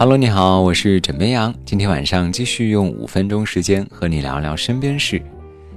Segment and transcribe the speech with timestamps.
[0.00, 1.52] Hello，你好，我是枕边羊。
[1.64, 5.20] 今天晚上继续用五分钟时间和你聊聊身边事。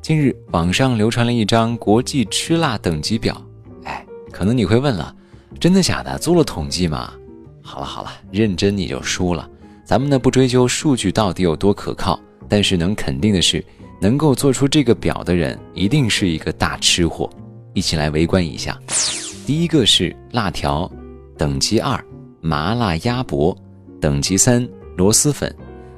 [0.00, 3.42] 近日，网上流传了一张国际吃辣等级表。
[3.82, 5.12] 哎，可能你会问了，
[5.58, 6.16] 真的假的？
[6.18, 7.12] 做了统计吗？
[7.60, 9.50] 好了好了，认真你就输了。
[9.84, 12.16] 咱们呢不追究数据到底有多可靠，
[12.48, 13.64] 但是能肯定的是，
[14.00, 17.28] 能够做出这个表的人一定是一个大吃货。
[17.72, 18.80] 一起来围观一下。
[19.44, 20.88] 第一个是辣条，
[21.36, 22.00] 等级二，
[22.40, 23.58] 麻辣鸭脖。
[24.04, 24.68] 等级三
[24.98, 25.50] 螺蛳粉，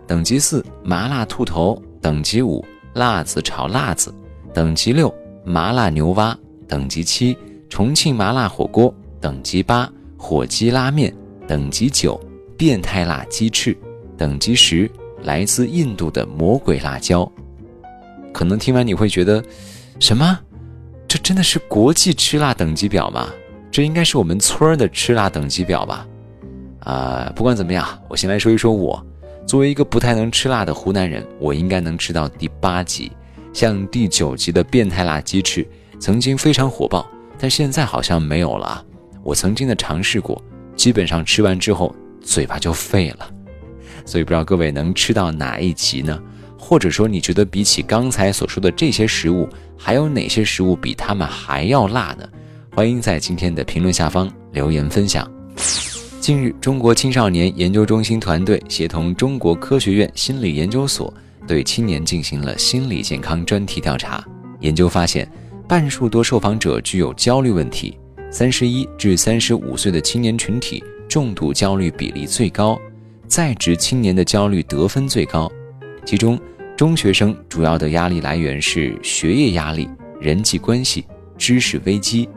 [0.07, 4.15] 等级四麻辣兔头，等级五辣子炒辣子，
[4.55, 5.13] 等级六
[5.45, 6.39] 麻辣牛蛙，
[6.69, 7.37] 等级七
[7.69, 11.13] 重庆麻辣火锅，等级八火鸡拉面，
[11.49, 12.17] 等级九
[12.57, 13.77] 变态辣鸡翅，
[14.17, 14.89] 等级十
[15.25, 17.29] 来自印度的魔鬼辣椒。
[18.33, 19.43] 可能听完你会觉得，
[19.99, 20.39] 什么？
[21.09, 23.27] 这真的是国际吃辣等级表吗？
[23.69, 26.07] 这应该是我们村儿的吃辣等级表吧？
[26.87, 29.05] 啊，不管怎么样，我先来说一说我。
[29.45, 33.11] 作为一个不太能吃辣的湖南人，我应该能吃到第八集。
[33.53, 35.67] 像第九集的变态辣鸡翅，
[35.99, 37.05] 曾经非常火爆，
[37.39, 38.85] 但现在好像没有了。
[39.25, 40.41] 我曾经的尝试过，
[40.77, 43.29] 基本上吃完之后嘴巴就废了。
[44.07, 46.17] 所以不知道各位能吃到哪一集呢？
[46.57, 52.29] 或者说你觉得比起刚才所说的这些食物，还有哪些食物比他们还要辣呢？
[52.73, 55.29] 欢迎在今天的评论下方留言分享。
[56.27, 61.15] 近日，中国青少年研究中心团队协同中国科学院心理研究所，
[61.47, 64.27] 对青年进行了心理健康专题调查。
[64.59, 65.31] 研究发现，
[65.69, 67.97] 半数多受访者具有焦虑问题，
[68.29, 72.77] 三十一至三十五岁的青年群体重度焦虑比例最高，
[73.29, 75.49] 在职青年的焦虑得分最高。
[76.05, 76.37] 其中，
[76.77, 79.89] 中学生主要的压力来源是学业压力、
[80.21, 81.07] 人际关系、
[81.39, 82.29] 知识危机。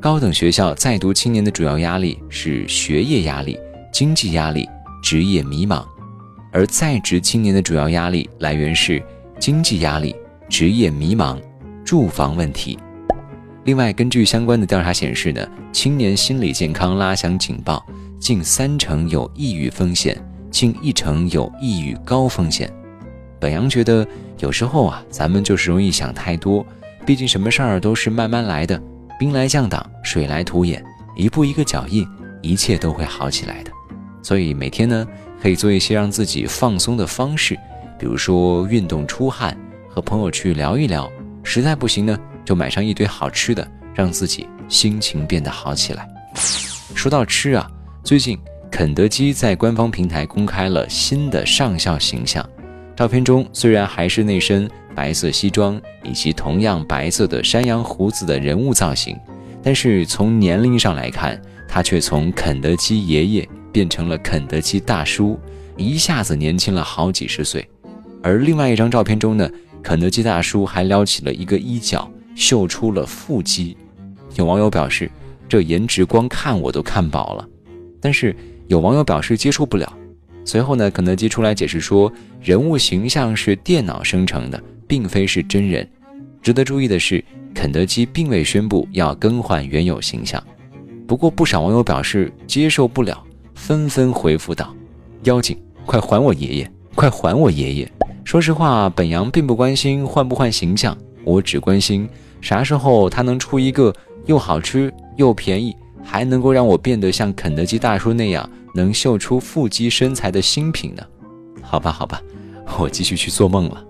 [0.00, 3.58] 高等学校在读青年的主要压力是学业压力、
[3.92, 4.68] 经济压力、
[5.02, 5.84] 职业迷茫，
[6.52, 9.02] 而在职青年的主要压力来源是
[9.40, 10.14] 经济压力、
[10.48, 11.36] 职业迷茫、
[11.84, 12.78] 住房问题。
[13.64, 17.84] 另外，根据相关的调查显示呢，青年心理健康拉响警报，
[18.20, 20.16] 近三成有抑郁风险，
[20.48, 22.72] 近一成有抑郁高风险。
[23.40, 24.06] 本阳觉得
[24.38, 26.64] 有时候啊，咱们就是容易想太多，
[27.04, 28.80] 毕竟什么事儿都是慢慢来的。
[29.18, 30.82] 兵来将挡，水来土掩，
[31.16, 32.06] 一步一个脚印，
[32.40, 33.72] 一切都会好起来的。
[34.22, 35.06] 所以每天呢，
[35.42, 37.58] 可以做一些让自己放松的方式，
[37.98, 39.56] 比如说运动出汗，
[39.88, 41.10] 和朋友去聊一聊。
[41.42, 46.08] 实在不行呢，就买上一堆好吃的，让自己心情变得好起来。
[46.94, 47.68] 说到吃啊，
[48.04, 48.38] 最近
[48.70, 52.48] 肯德基在官方平台公开了新的上校形象，
[52.98, 54.68] 照片中虽然还是那身。
[54.92, 59.16] 白色西装以及同样白色的山羊胡子的人物造型，
[59.62, 65.38] 但是从年龄上来看，他却从肯德基爷爷变成了肯德基大叔，
[65.76, 67.64] 一下子年轻了好几十岁。
[68.24, 69.48] 而另外一张照片中呢，
[69.84, 73.76] 肯德基大叔还撩起了一个衣角，秀出了腹肌。
[74.34, 75.08] 有网友表示，
[75.48, 77.48] 这颜值光看我都看饱了。
[78.00, 78.34] 但是
[78.66, 79.96] 有网友表示接受不了。
[80.44, 84.62] 随后呢，肯德基出来解释说，人物形象是电脑生成的。
[84.88, 85.86] 并非是真人。
[86.40, 87.22] 值得注意的是，
[87.54, 90.42] 肯德基并未宣布要更换原有形象。
[91.06, 93.22] 不过，不少网友表示接受不了，
[93.54, 94.74] 纷纷回复道
[95.24, 96.72] ：“妖精，快还我爷爷！
[96.94, 97.92] 快还我爷爷！”
[98.24, 102.08] 说实话，本阳并不关心换不换形象，我只关心
[102.40, 103.94] 啥时候他能出一个
[104.24, 111.02] 又好吃又便宜，还能够让我变得像肯德基大叔那样能秀出腹肌身材的新品呢？
[111.62, 112.22] 好吧，好吧，
[112.78, 113.84] 我继续去做梦了。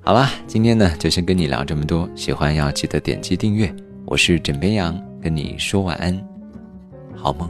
[0.00, 2.08] 好吧，今天呢就先跟你聊这么多。
[2.14, 3.74] 喜欢要记得点击订阅。
[4.04, 6.20] 我是枕边羊，跟你说晚安，
[7.16, 7.48] 好梦。